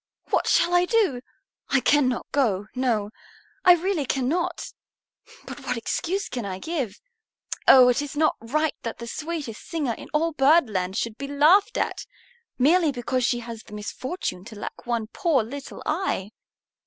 [0.31, 1.21] What shall I do?
[1.69, 3.11] I cannot go, no,
[3.63, 4.73] I really cannot.
[5.45, 6.99] But what excuse can I give?
[7.67, 11.77] Oh, it is not right that the sweetest singer in all Birdland should be laughed
[11.77, 12.07] at,
[12.57, 16.31] merely because she has the misfortune to lack one poor little eye!"